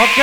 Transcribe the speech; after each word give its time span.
Ok, 0.00 0.16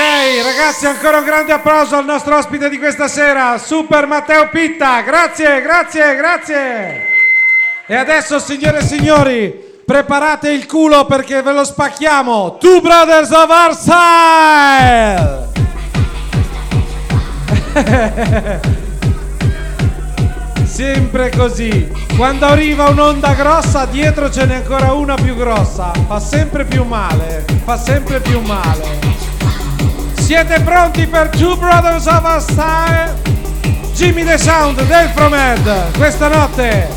ragazzi, 0.43 0.87
ancora 0.87 1.19
un 1.19 1.23
grande 1.23 1.51
applauso 1.51 1.97
al 1.97 2.03
nostro 2.03 2.35
ospite 2.35 2.67
di 2.67 2.79
questa 2.79 3.07
sera, 3.07 3.59
Super 3.59 4.07
Matteo 4.07 4.49
Pitta. 4.49 5.01
Grazie, 5.01 5.61
grazie, 5.61 6.15
grazie. 6.15 7.05
E 7.85 7.95
adesso, 7.95 8.39
signore 8.39 8.79
e 8.79 8.81
signori, 8.81 9.53
preparate 9.85 10.49
il 10.49 10.65
culo 10.65 11.05
perché 11.05 11.43
ve 11.43 11.51
lo 11.51 11.63
spacchiamo. 11.63 12.57
Two 12.57 12.81
Brothers 12.81 13.29
of 13.29 13.77
Style. 13.77 15.49
Sempre 20.65 21.29
così. 21.29 21.87
Quando 22.15 22.47
arriva 22.47 22.89
un'onda 22.89 23.35
grossa, 23.35 23.85
dietro 23.85 24.31
ce 24.31 24.47
n'è 24.47 24.55
ancora 24.55 24.93
una 24.93 25.13
più 25.13 25.35
grossa. 25.35 25.91
Fa 26.07 26.19
sempre 26.19 26.65
più 26.65 26.83
male. 26.83 27.45
Fa 27.63 27.77
sempre 27.77 28.19
più 28.21 28.41
male. 28.41 29.36
Siete 30.27 30.59
pronti 30.59 31.07
per 31.07 31.29
Two 31.29 31.55
Brothers 31.55 32.05
of 32.05 32.25
Our 32.25 32.41
Style? 32.41 33.13
Jimmy 33.93 34.25
the 34.25 34.37
Sound 34.37 34.77
del 34.83 35.09
Fromed. 35.11 35.95
Questa 35.95 36.27
notte 36.27 36.89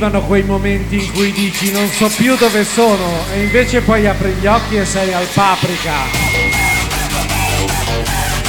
arrivano 0.00 0.22
quei 0.22 0.42
momenti 0.42 1.04
in 1.04 1.12
cui 1.12 1.30
dici 1.30 1.70
non 1.72 1.86
so 1.90 2.08
più 2.08 2.34
dove 2.36 2.64
sono 2.64 3.26
e 3.34 3.42
invece 3.42 3.82
poi 3.82 4.06
apri 4.06 4.32
gli 4.32 4.46
occhi 4.46 4.76
e 4.76 4.86
sei 4.86 5.12
al 5.12 5.26
paprika. 5.34 5.92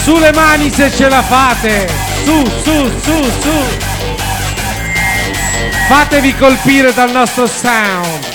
Sulle 0.01 0.31
mani 0.31 0.69
se 0.69 0.89
ce 0.89 1.09
la 1.09 1.21
fate! 1.21 1.89
Su, 2.23 2.45
su, 2.63 2.89
su, 3.01 3.23
su! 3.41 3.49
Fatevi 5.89 6.35
colpire 6.35 6.93
dal 6.93 7.11
nostro 7.11 7.45
sound! 7.47 8.30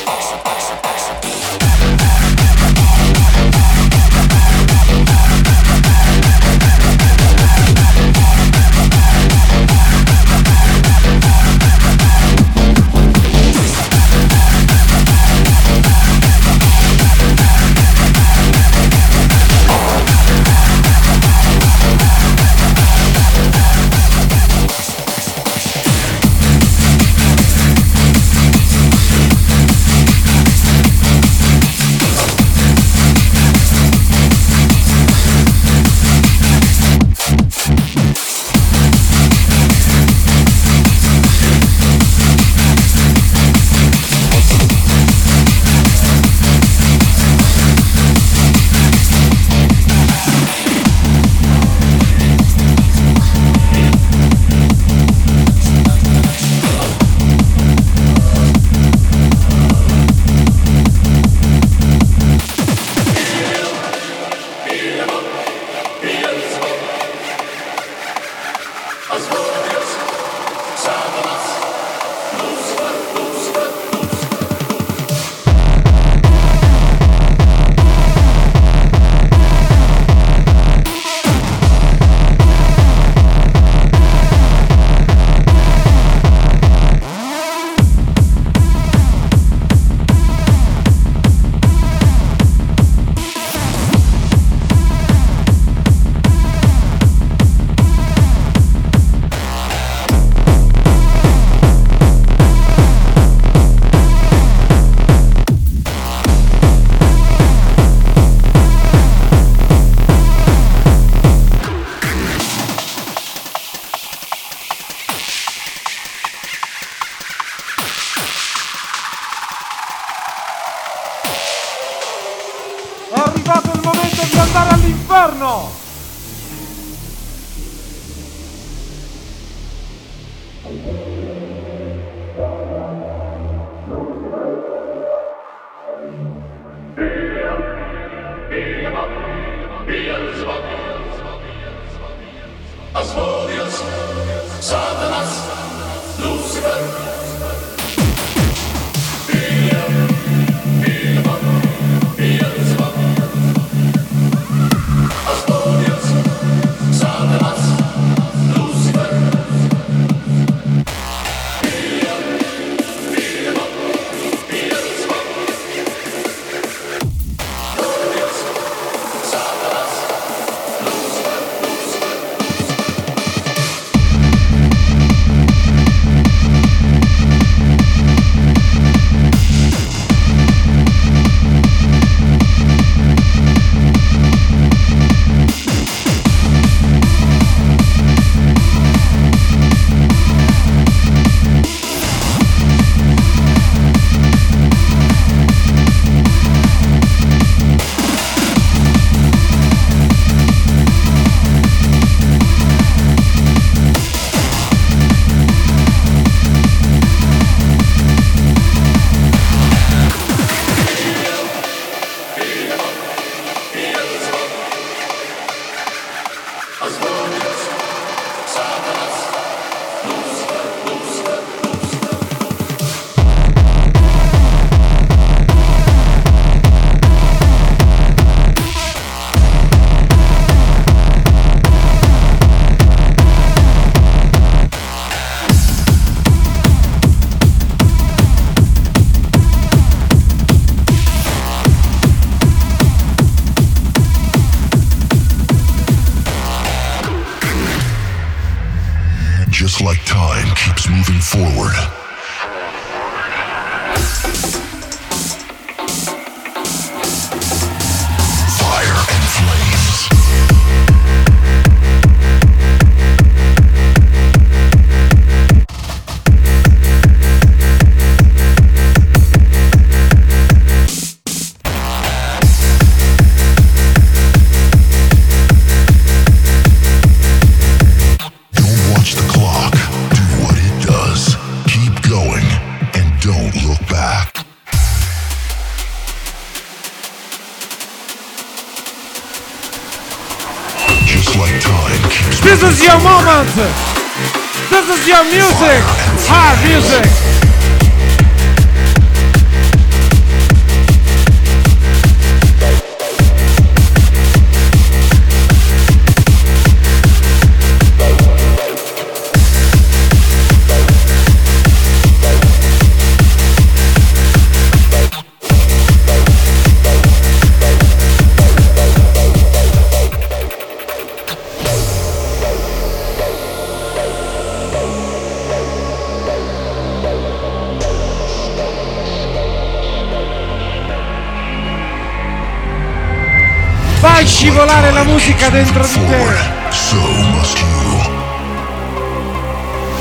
Scivolare 334.47 334.93
la 334.93 335.03
musica 335.03 335.49
dentro 335.49 335.85
di 335.85 336.07
te. 336.07 336.25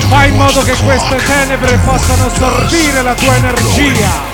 Fai 0.07 0.29
in 0.29 0.35
modo 0.35 0.61
che 0.61 0.75
queste 0.75 1.15
tenebre 1.15 1.79
possano 1.83 2.27
assorbire 2.27 3.01
la 3.01 3.15
tua 3.15 3.35
energia. 3.37 4.33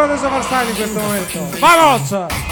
100% 0.00 0.06
dei 0.06 0.06
Two 0.06 0.06
Brothers 0.06 0.22
of 0.22 0.32
Our 0.32 0.42
Style 0.42 0.68
in 0.70 0.76
questo 0.76 1.00
momento. 1.00 1.58
Vamos! 1.58 2.49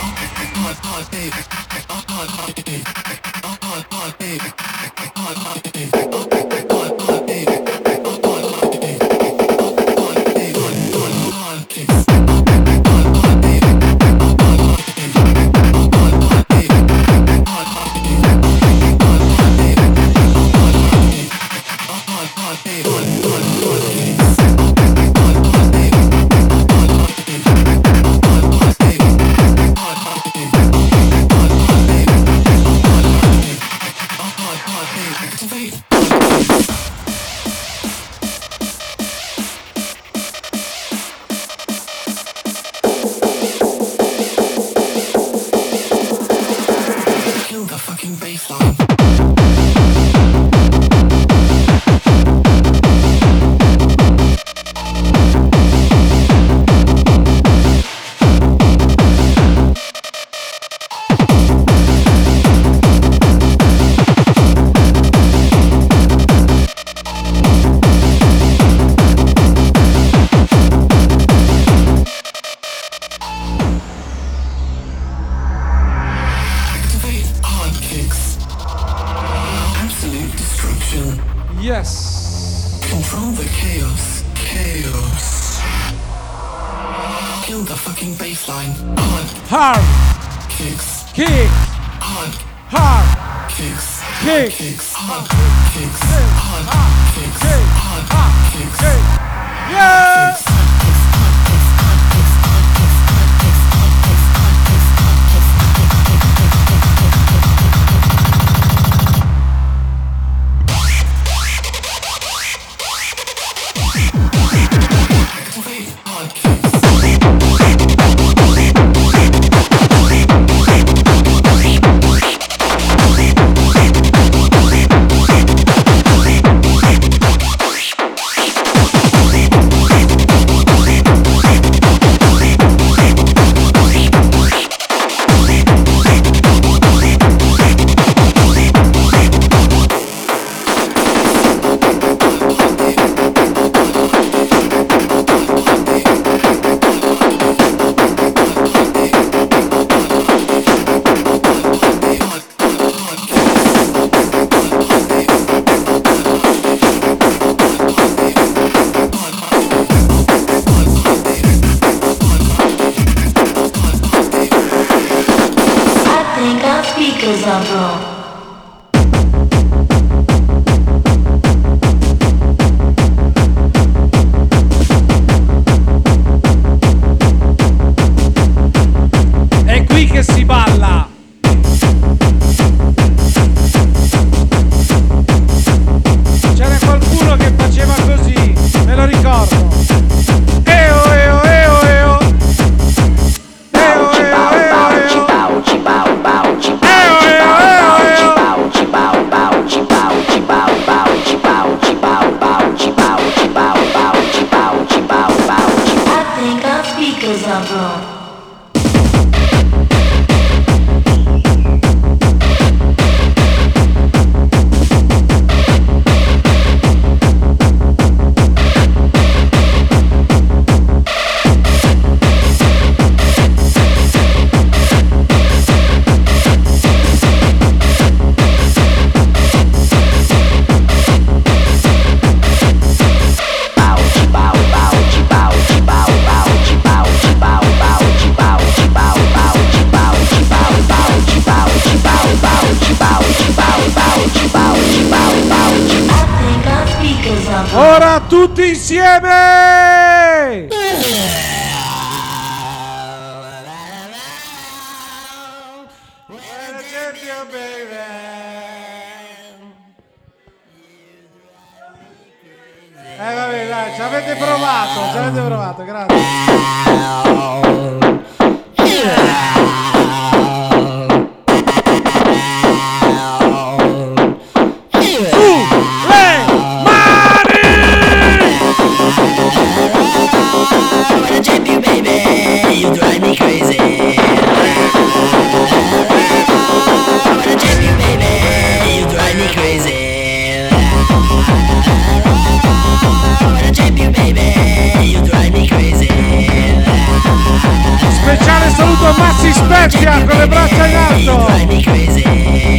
specchia 299.58 300.24
con 300.24 300.38
le 300.38 300.46
braccia 300.46 300.86
in 300.86 300.96
alto. 300.96 302.77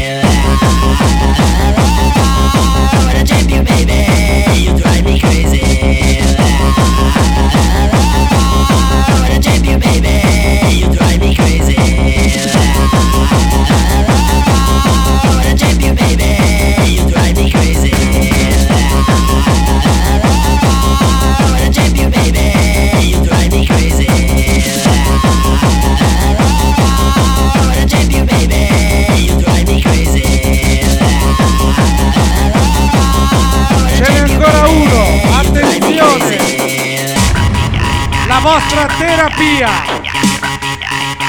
terapia, 39.40 39.72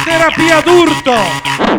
terapia 0.04 0.60
d'urto. 0.62 1.69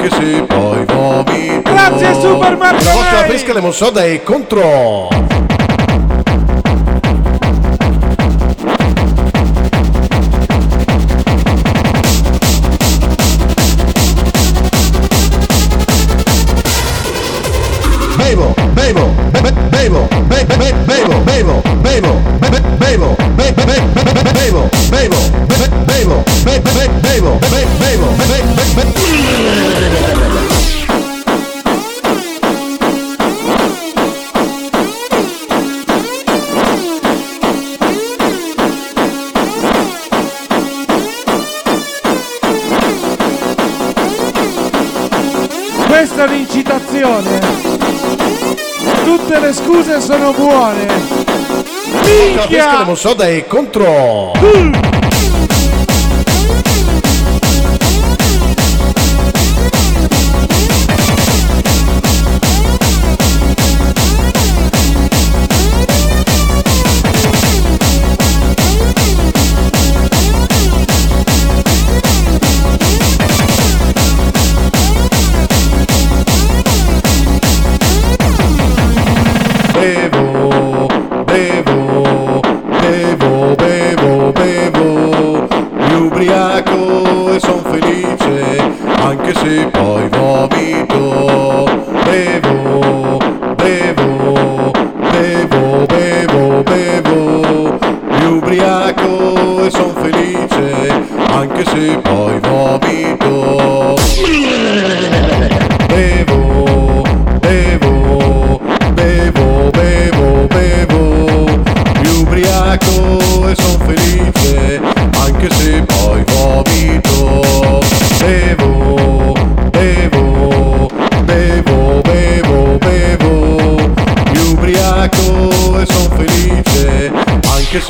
anche 0.00 0.10
se 0.10 0.42
poi 0.44 0.84
vomito. 0.86 1.70
Grazie 1.70 2.14
Superman! 2.14 2.74
La 2.82 2.92
vostra 2.92 3.22
pesca 3.26 3.52
le 3.52 3.60
monsoda 3.60 4.04
è 4.04 4.22
contro 4.22 5.08
buone. 50.32 50.86
Minchia! 52.04 52.46
Questo 52.46 52.84
non 52.84 52.96
so 52.96 53.14
dai 53.14 53.46
contro. 53.46 54.32
Uh. 54.32 54.99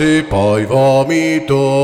Se 0.00 0.22
poi 0.22 0.64
vomito. 0.64 1.82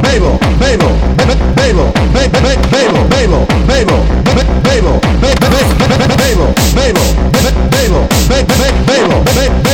Bevo, 0.00 0.38
bevo, 0.60 0.90
be- 1.16 1.26
be- 1.26 1.36
bevo, 1.56 1.92
be- 2.12 2.28
be- 2.28 2.40
be- 2.40 2.56
bevo, 2.70 3.00
bevo, 3.08 3.46
bevo, 3.66 3.96
be- 4.22 4.34
be- 4.34 4.60
bevo, 4.62 5.00
be- 5.20 5.34
be- 5.40 5.50
be- 5.50 5.66
be- 5.80 5.98
be- 5.98 6.16
bevo, 6.22 6.46
bevo, 6.76 7.04
be- 7.32 7.42
be- 7.42 7.54
bevo, 7.72 8.06
be- 8.28 8.44
be- 8.44 8.46
be- 8.46 8.46
bevo, 8.46 8.46
be- 8.46 8.46
be- 8.46 8.72
bevo, 8.86 9.16
be- 9.34 9.50
be- 9.64 9.71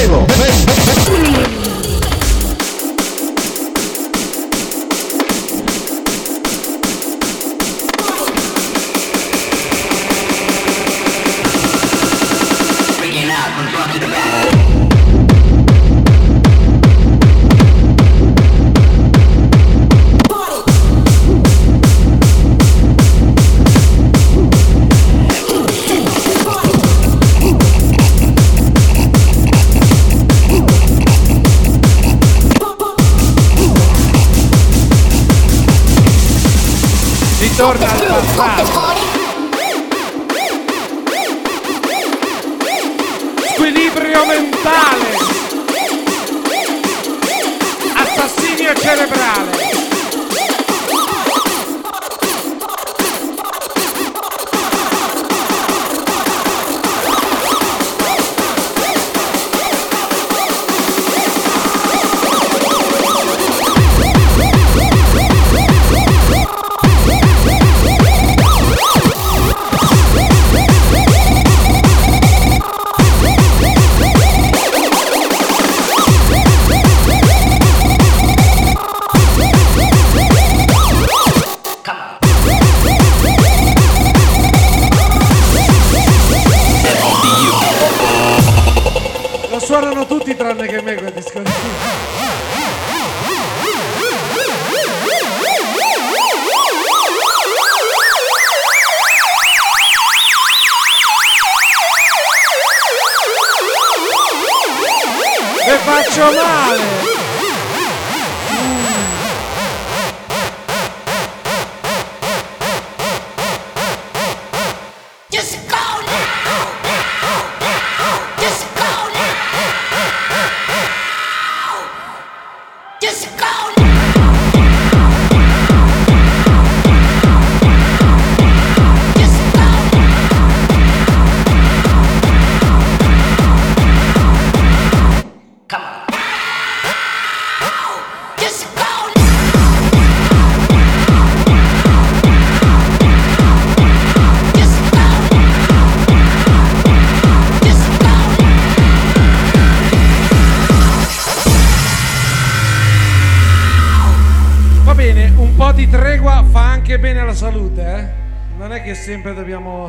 Le 105.69 105.75
faccio 105.85 106.23
male! 106.23 107.08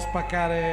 Dobbiamo 0.09 0.21
spaccare 0.25 0.68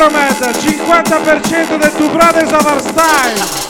è 0.00 0.08
Delpromed, 0.08 0.56
50% 0.56 1.76
del 1.76 1.92
Two 1.92 2.08
Brothers 2.08 2.52
of 2.52 2.64
Our 2.64 2.80
Style. 2.80 3.69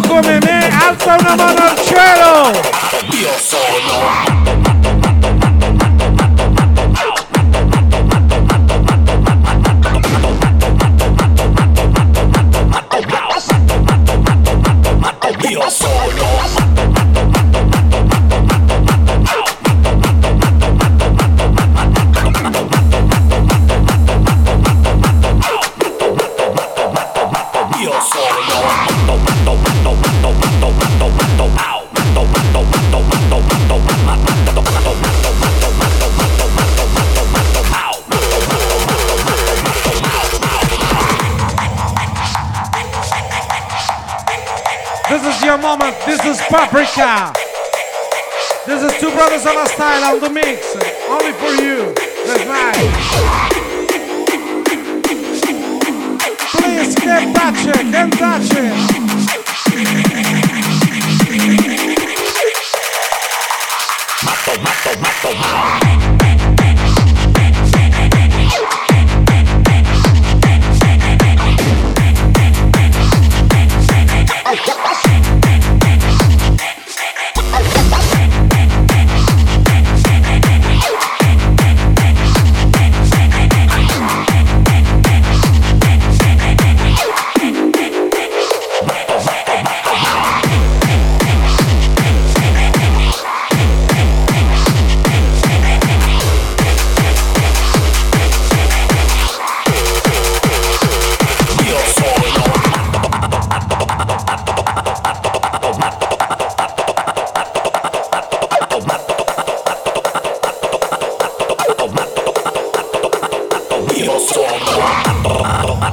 Come 0.00 0.38
me, 0.40 0.68
alza 0.68 1.16
una 1.18 1.34
mano 1.36 1.58
al 1.58 1.76
cielo! 1.84 2.50
io 3.10 3.30
sono 3.38 4.25
Paprika. 46.96 47.32
This 48.66 48.82
is 48.82 48.98
Two 49.00 49.10
Brothers 49.10 49.44
on 49.44 49.58
a 49.58 49.66
Style 49.68 50.14
on 50.14 50.20
the 50.20 50.30
mix. 50.30 50.74
Only 51.08 51.32
for 51.32 51.52
you. 51.62 51.92
That's 52.26 52.46
nice. 52.46 52.76
Please, 56.52 56.94
can't 56.94 57.36
touch 57.36 57.66
it. 57.66 57.92
Can't 57.92 58.12
touch 58.14 58.50
it. 58.52 59.06
io 65.28 65.85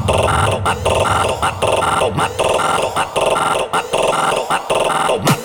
tomato, 0.06 0.62
tomato, 0.62 0.90
tomato, 0.90 1.68
tomato, 2.00 2.00
tomato, 2.00 2.44
tomato, 2.82 3.20
tomato, 3.20 3.90
tomato, 3.92 4.38
tomato, 4.38 4.74
tomato, 4.74 5.43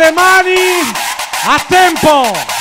le 0.00 0.12
mani 0.12 0.92
a 1.46 1.58
tempo! 1.68 2.59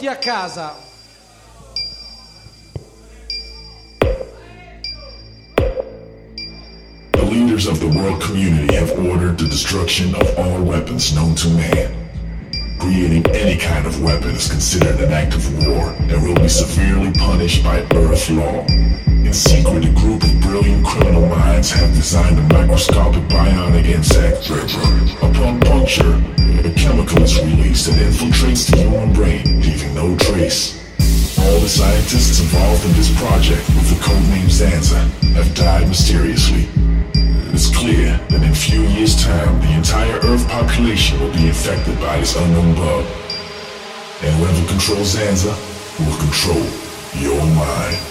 Saluti 0.00 0.08
a 0.08 0.16
casa. 0.16 0.74
The 7.12 7.24
leaders 7.24 7.66
of 7.66 7.80
the 7.80 7.88
world 7.88 8.22
community 8.22 8.74
have 8.76 8.92
ordered 8.92 9.38
the 9.38 9.46
destruction 9.46 10.14
of 10.14 10.38
all 10.38 10.62
weapons 10.62 11.14
known 11.14 11.34
to 11.36 11.48
man. 11.48 11.94
Creating 12.78 13.26
any 13.32 13.58
kind 13.58 13.86
of 13.86 14.02
weapon 14.02 14.30
is 14.30 14.48
considered 14.50 14.98
an 15.00 15.12
act 15.12 15.34
of 15.34 15.66
war 15.66 15.90
and 15.90 16.22
will 16.22 16.34
be 16.36 16.48
severely 16.48 17.12
punished 17.12 17.62
by 17.62 17.80
Earth 17.94 18.30
law. 18.30 18.64
In 19.30 19.34
secret, 19.34 19.84
a 19.84 19.90
group 19.90 20.24
of 20.24 20.40
brilliant 20.40 20.84
criminal 20.84 21.24
minds 21.24 21.70
have 21.70 21.94
designed 21.94 22.36
a 22.36 22.42
microscopic 22.52 23.22
bionic 23.28 23.84
insect. 23.84 24.50
Upon 25.22 25.60
puncture, 25.60 26.18
a 26.66 26.72
chemical 26.74 27.22
is 27.22 27.38
released 27.38 27.86
that 27.86 27.94
infiltrates 28.02 28.68
the 28.68 28.78
human 28.78 29.12
brain, 29.12 29.44
leaving 29.60 29.94
no 29.94 30.16
trace. 30.16 30.74
All 31.38 31.60
the 31.60 31.68
scientists 31.68 32.40
involved 32.40 32.84
in 32.84 32.92
this 32.94 33.16
project, 33.22 33.62
with 33.68 33.88
the 33.90 34.02
codename 34.02 34.50
Zanza, 34.50 34.98
have 35.38 35.54
died 35.54 35.86
mysteriously. 35.86 36.66
It's 37.54 37.70
clear 37.70 38.18
that 38.30 38.42
in 38.42 38.50
a 38.50 38.52
few 38.52 38.82
years' 38.82 39.14
time, 39.14 39.60
the 39.60 39.70
entire 39.70 40.18
Earth 40.26 40.48
population 40.48 41.20
will 41.20 41.32
be 41.32 41.46
infected 41.46 42.00
by 42.00 42.18
this 42.18 42.34
unknown 42.34 42.74
bug. 42.74 43.06
And 44.24 44.34
whoever 44.42 44.66
controls 44.66 45.14
Zanza 45.14 45.54
will 46.00 46.18
control 46.18 46.66
your 47.22 47.46
mind. 47.54 48.09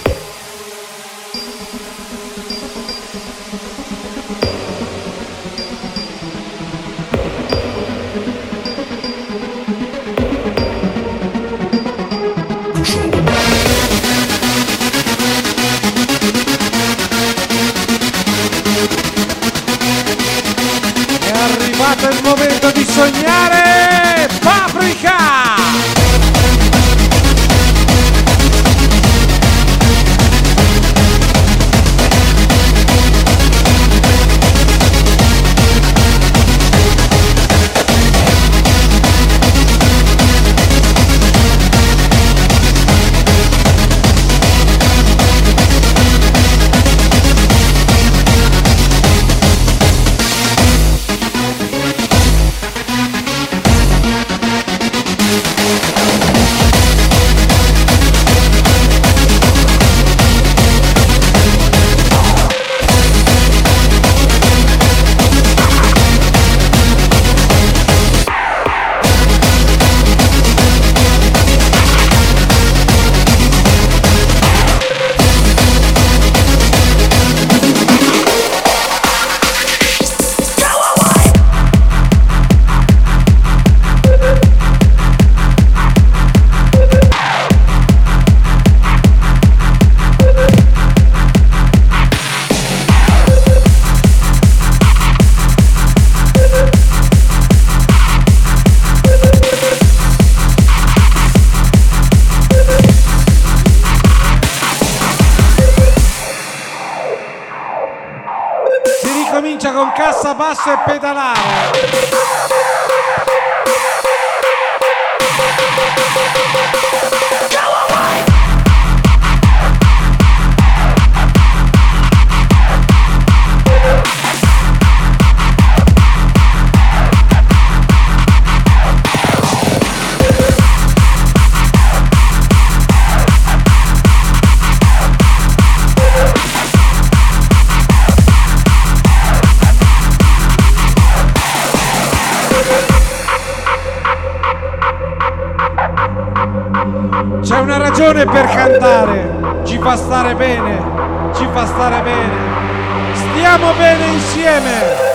Ragione 147.99 148.23
per 148.23 148.45
cantare, 148.45 149.61
ci 149.65 149.77
fa 149.77 149.97
stare 149.97 150.33
bene, 150.33 151.31
ci 151.35 151.45
fa 151.51 151.65
stare 151.65 152.01
bene. 152.01 153.13
Stiamo 153.13 153.73
bene 153.73 154.05
insieme. 154.05 155.08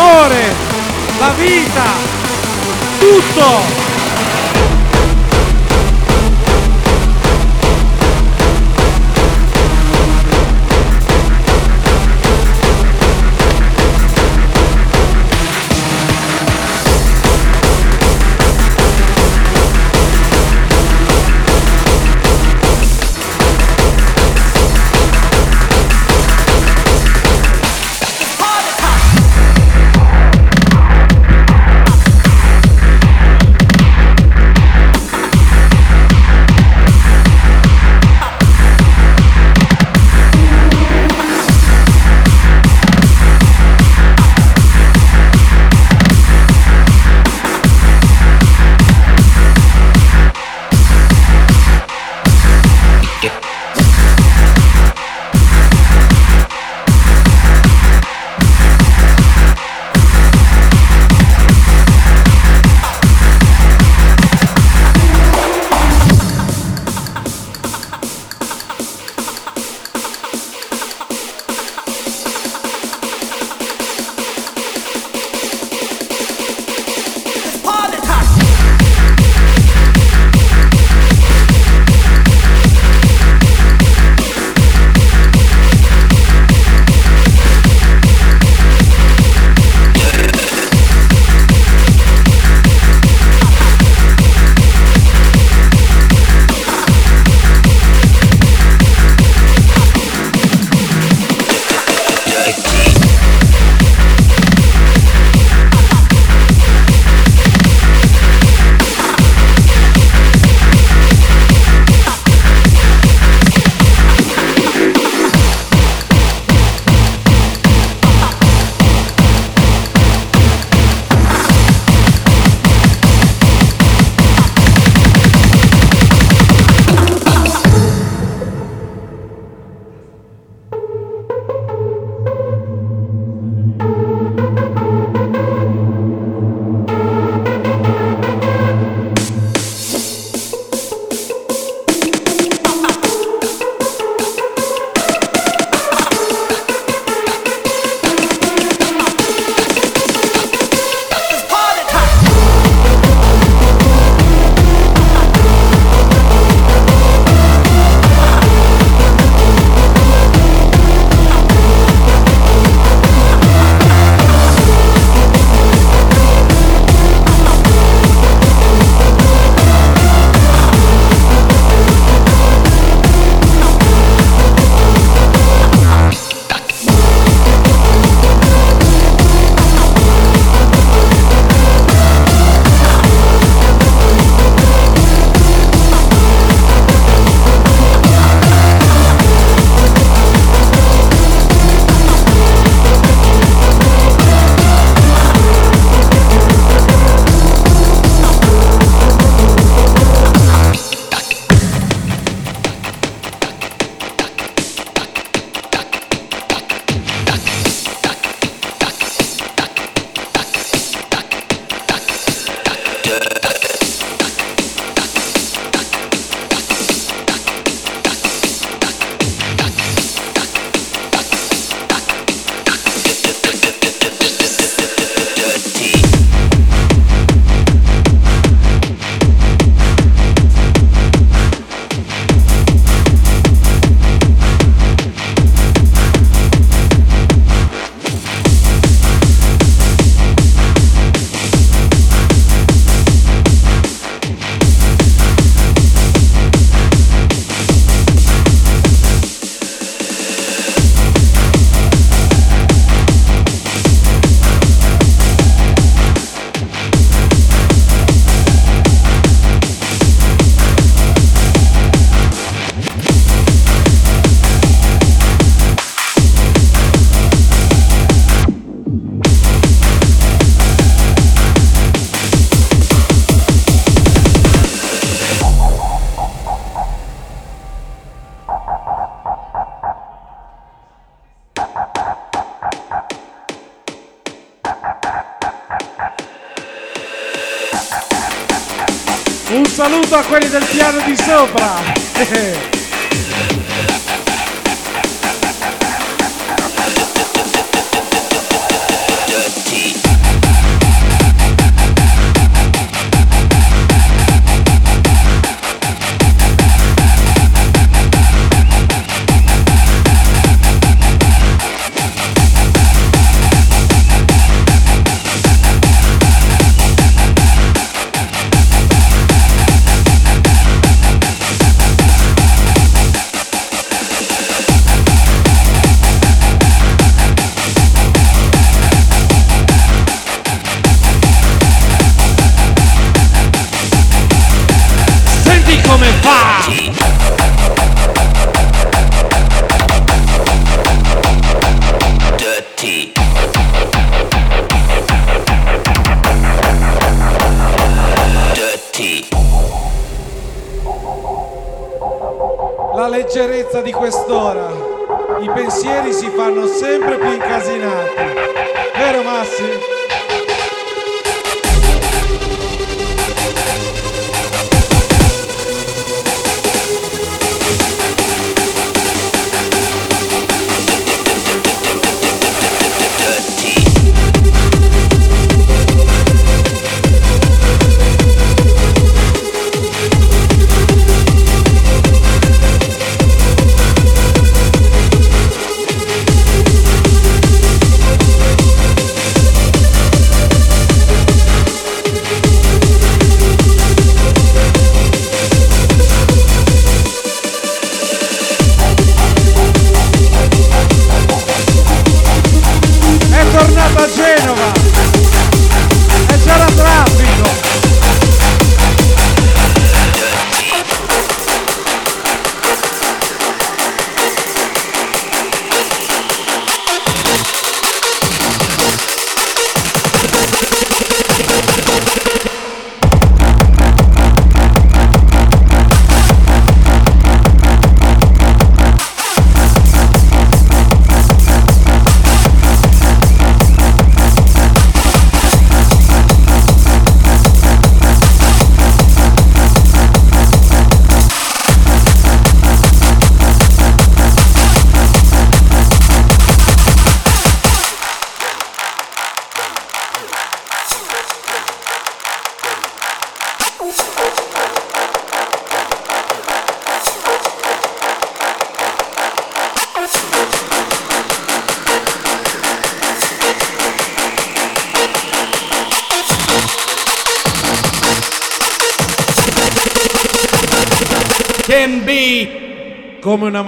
L'amore, 0.00 0.54
la 1.18 1.28
vita, 1.36 1.84
tutto. 2.98 3.89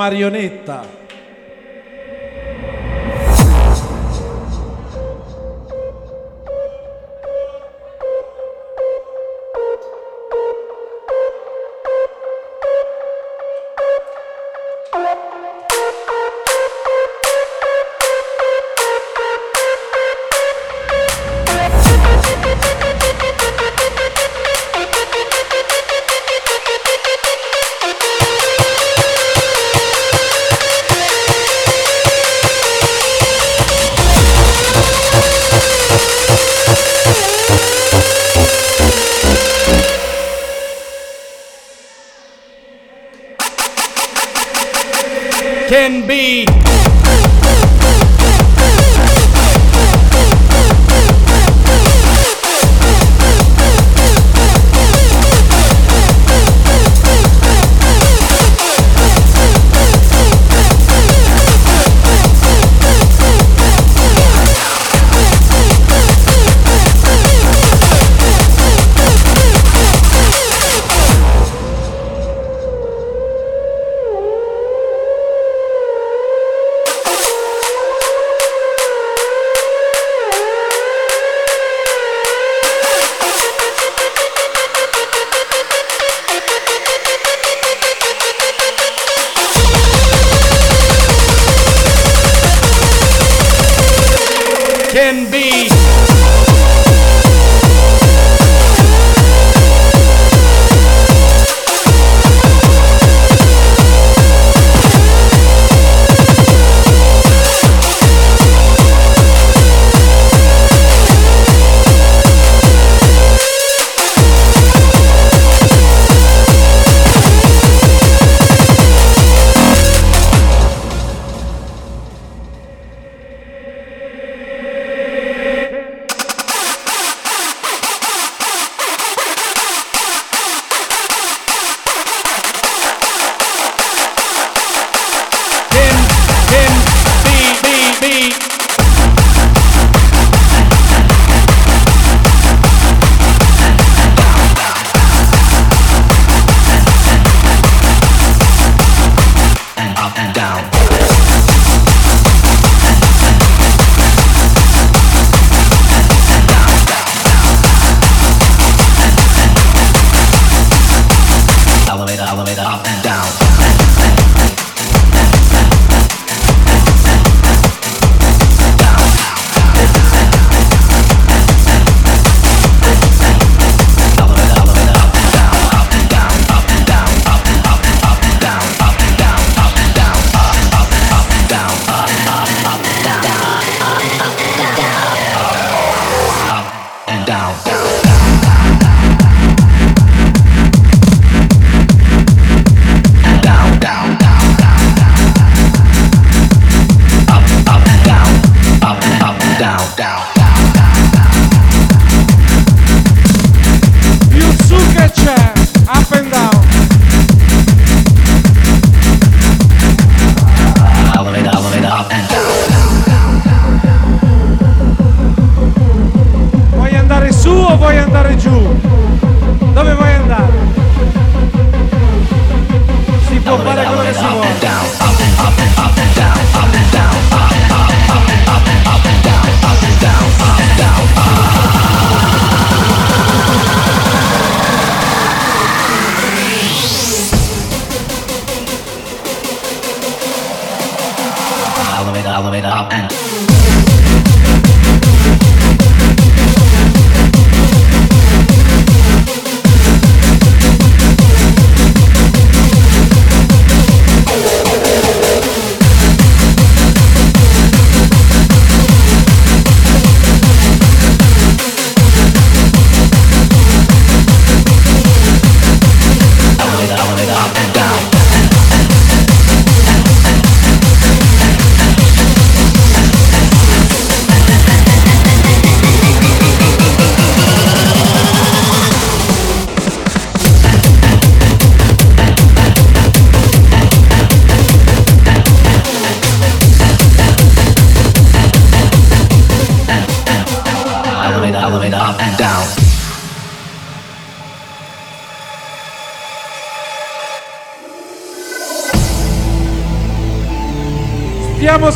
Marionetta. 0.03 1.02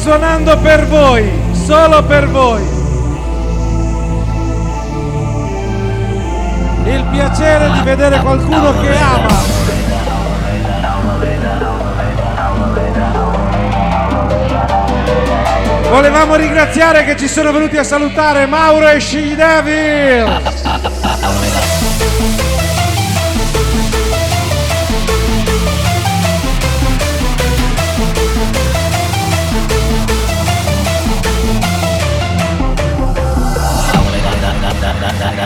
Suonando 0.06 0.56
per 0.58 0.86
voi, 0.86 1.28
solo 1.50 2.00
per 2.04 2.28
voi. 2.28 2.62
Il 6.84 7.04
piacere 7.10 7.72
di 7.72 7.80
vedere 7.80 8.20
qualcuno 8.20 8.80
che 8.80 8.96
ama. 8.96 9.34
Volevamo 15.90 16.36
ringraziare 16.36 17.04
che 17.04 17.16
ci 17.16 17.26
sono 17.26 17.50
venuti 17.50 17.76
a 17.76 17.82
salutare 17.82 18.46
Mauro 18.46 18.86
e 18.88 19.00
She 19.00 19.34
Devil. 19.34 20.40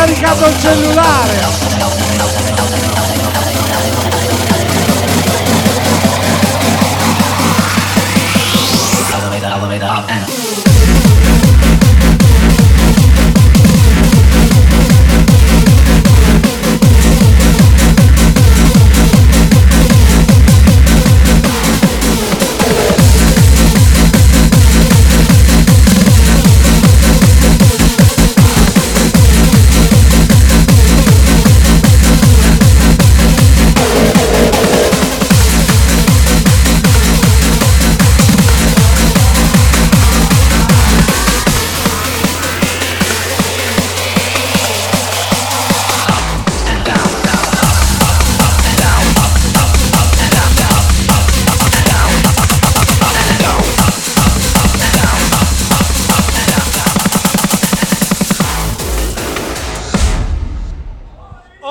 scaricato 0.00 0.46
il 0.46 0.58
cellulare. 0.58 1.69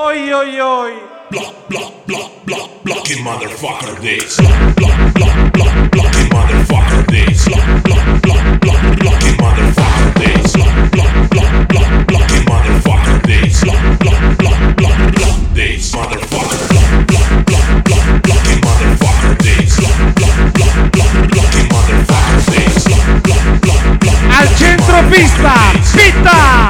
Oi 0.02 0.32
oi 0.32 0.62
oi. 0.62 0.94
block, 1.30 1.68
block, 1.68 2.06
block, 2.08 2.32
block, 2.46 2.70
blocking 2.84 3.22
motherfucker 3.22 4.00
this. 4.00 4.38
Block, 4.38 4.76
block, 4.78 5.14
block, 5.14 5.52
block, 5.52 5.92
blocking 5.92 6.30
motherfucker 6.30 7.06
this. 7.12 7.44
Block, 7.46 7.84
block, 7.84 8.22
block, 8.22 8.60
block, 8.62 9.00
blocking 9.00 9.36
motherfucker 9.44 10.14
this. 10.16 10.54
Block, 10.56 10.92
block, 10.92 11.30
block, 11.32 11.68
block, 11.68 12.08
blocking 12.08 12.46
motherfucker 12.48 13.18
this. 13.28 13.62
Block, 13.62 14.00
block, 14.00 14.38
block, 14.40 14.76
block, 14.78 15.16
block 15.16 15.38
this 15.54 15.92
motherfucker. 15.94 16.64
Block, 16.72 16.92
block, 17.10 17.30
block, 17.50 17.84
block, 17.84 18.24
blocking 18.24 18.62
motherfucker 18.64 19.36
this. 19.44 19.76
Block, 19.80 20.00
block, 20.16 20.38
block, 20.56 20.76
block, 20.96 21.14
blocking 21.28 21.68
motherfucker 21.76 22.40
this. 22.56 22.88
Block, 22.88 23.24
block, 23.28 23.62
block, 23.62 24.00
block. 24.00 24.20
Al 24.32 24.48
centro 24.56 25.04
pista! 25.12 25.56
Pitta! 25.92 26.69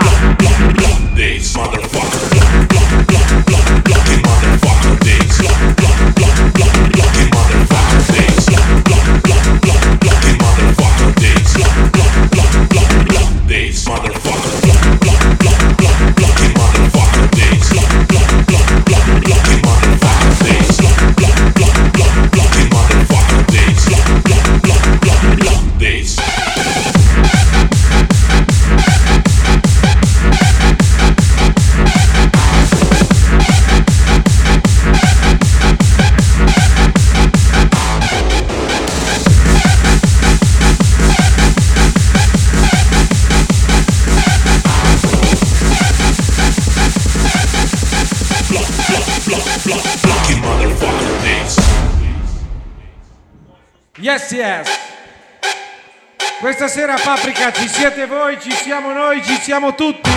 Questa 56.69 56.85
sera 56.85 57.01
a 57.01 57.01
Paprika 57.03 57.51
ci 57.51 57.67
siete 57.67 58.05
voi, 58.05 58.39
ci 58.39 58.51
siamo 58.51 58.91
noi, 58.91 59.23
ci 59.25 59.39
siamo 59.41 59.73
tutti? 59.73 60.11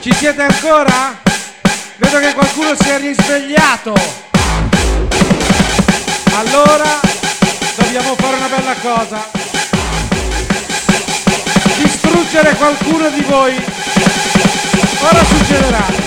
Ci 0.00 0.10
siete 0.14 0.40
ancora? 0.40 1.20
Vedo 1.96 2.18
che 2.18 2.32
qualcuno 2.32 2.74
si 2.74 2.88
è 2.88 2.98
risvegliato. 2.98 3.92
Allora 6.32 7.00
dobbiamo 7.76 8.14
fare 8.14 8.36
una 8.36 8.48
bella 8.48 8.74
cosa. 8.80 9.30
Distruggere 11.76 12.54
qualcuno 12.54 13.10
di 13.10 13.20
voi. 13.20 13.62
Ora 15.02 15.24
succederà. 15.26 15.99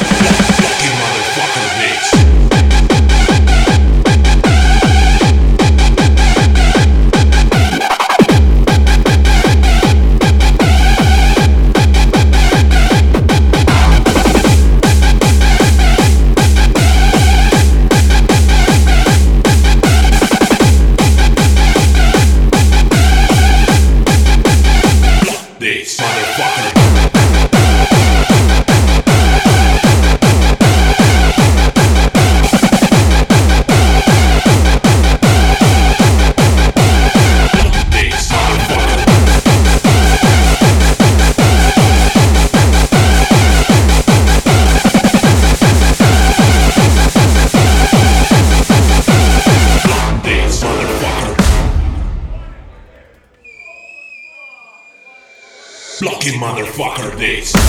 Lucky 56.23 56.37
motherfucker. 56.37 57.17
This. 57.17 57.62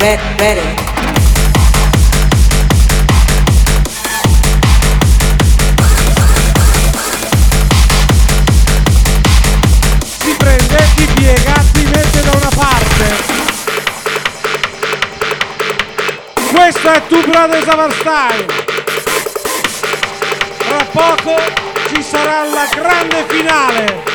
Red, 0.00 0.20
ready. 0.38 0.76
Si 10.04 10.36
prende, 10.36 10.88
ti 10.94 11.06
piega, 11.14 11.52
ti 11.72 11.84
mette 11.84 12.22
da 12.22 12.30
una 12.30 12.50
parte. 12.54 13.16
Questo 16.52 16.90
è 16.90 17.02
Two 17.08 17.22
Brothers 17.22 17.66
of 17.66 17.74
Our 17.74 17.92
Style. 17.94 18.46
Tra 20.58 20.84
poco 20.92 21.36
ci 21.88 22.02
sarà 22.04 22.44
la 22.44 22.68
grande 22.72 23.24
finale. 23.26 24.07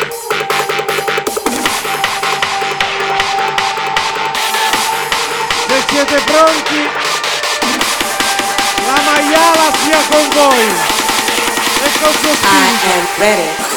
Siete 5.94 6.20
pronti, 6.26 6.90
la 8.88 9.02
maiala 9.06 9.72
sia 9.84 10.00
con 10.10 10.28
voi. 10.34 10.66
E 11.84 12.00
col 12.00 12.16
suo 12.20 12.32
I 12.32 13.08
spirito. 13.14 13.73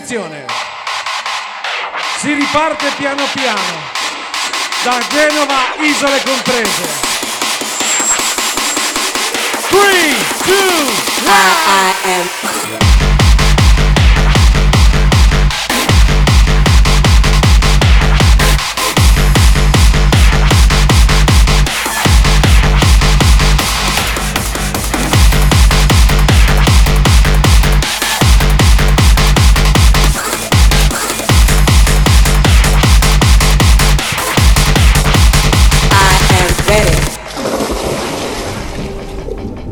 attenzione, 0.00 0.46
si 2.20 2.32
riparte 2.32 2.90
piano 2.96 3.22
piano 3.34 3.60
da 4.82 4.98
Genova, 5.10 5.74
isole 5.80 6.22
comprese. 6.22 7.08
3, 9.68 9.78
2, 10.46 10.56
1 12.74 12.89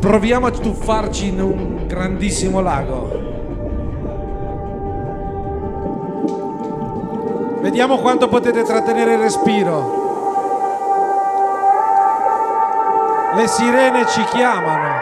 Proviamo 0.09 0.47
a 0.47 0.51
tuffarci 0.51 1.27
in 1.27 1.39
un 1.43 1.87
grandissimo 1.87 2.63
lago. 2.63 3.11
Vediamo 7.61 7.99
quanto 7.99 8.27
potete 8.27 8.63
trattenere 8.63 9.13
il 9.13 9.19
respiro. 9.19 10.07
Le 13.35 13.47
sirene 13.49 14.07
ci 14.07 14.25
chiamano 14.25 14.95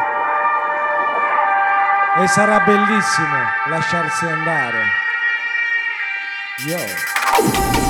e 2.20 2.26
sarà 2.26 2.64
bellissimo 2.66 3.36
lasciarsi 3.68 4.24
andare. 4.24 4.80
Yo. 6.66 7.85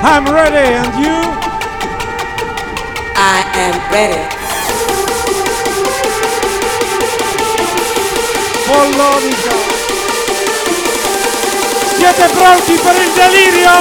I'm 0.00 0.24
ready, 0.26 0.74
and 0.74 0.94
you? 1.04 1.18
I 3.16 3.42
am 3.54 3.74
ready. 3.90 4.22
Oh, 8.68 8.92
Follonica. 8.92 9.54
Siete 11.96 12.28
pronti 12.32 12.74
per 12.74 12.94
il 12.94 13.12
delirio? 13.12 13.72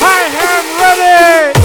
I 0.00 0.20
am 0.36 0.66
ready! 0.78 1.61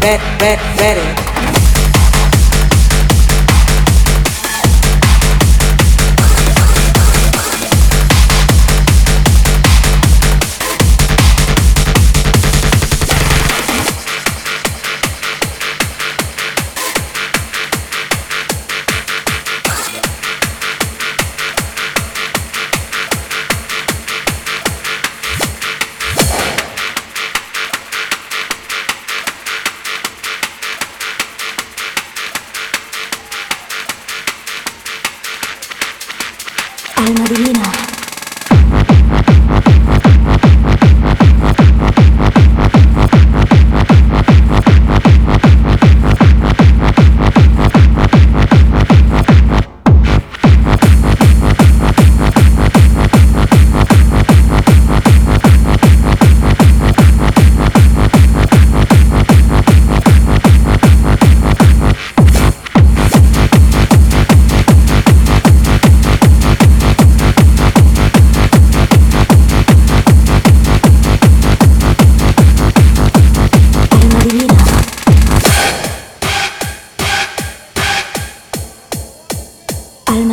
Red, 0.00 0.20
red, 0.40 0.58
ready. 0.76 1.15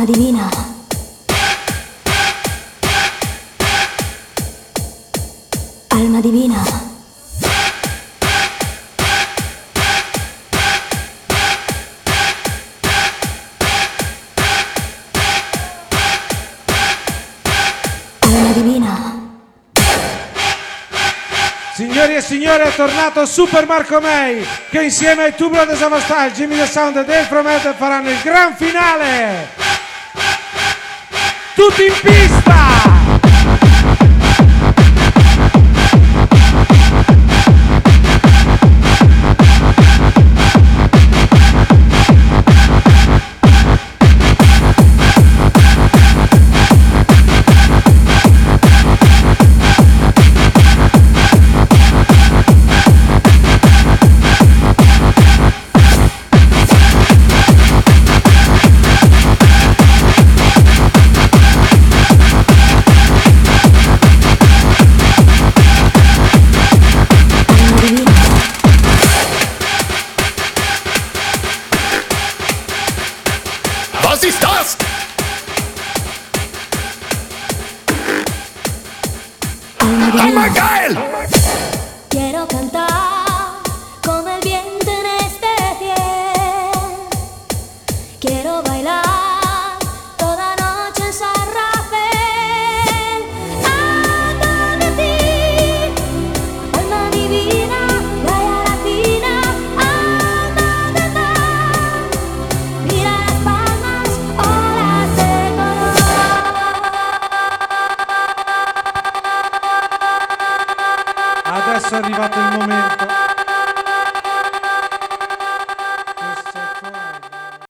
Alma 0.04 0.16
divina. 0.18 0.50
Alma 5.88 6.20
divina. 6.20 6.62
Alma 18.18 18.52
divina. 18.52 19.22
Signori 21.74 22.14
e 22.16 22.20
signori 22.20 22.62
è 22.62 22.74
tornato 22.74 23.24
Super 23.24 23.66
Marco 23.66 24.00
May 24.00 24.46
che 24.68 24.82
insieme 24.82 25.24
ai 25.24 25.34
Two 25.34 25.48
Brothers 25.48 25.80
of 25.80 26.04
Style, 26.04 26.32
Jimmy 26.32 26.58
The 26.58 26.66
Sound 26.66 26.96
e 26.98 27.04
Dave 27.06 27.24
From 27.24 27.46
Hell 27.46 27.74
faranno 27.74 28.10
il 28.10 28.20
gran 28.22 28.54
finale! 28.54 29.63
Tutti 31.66 31.86
in 31.86 31.94
pista! 32.02 32.63